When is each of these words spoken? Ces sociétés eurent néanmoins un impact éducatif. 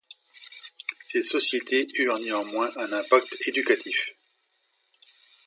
Ces 1.03 1.21
sociétés 1.21 1.85
eurent 1.99 2.17
néanmoins 2.17 2.71
un 2.75 2.91
impact 2.91 3.35
éducatif. 3.45 3.97